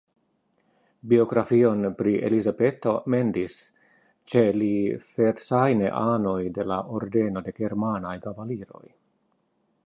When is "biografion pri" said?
1.09-2.13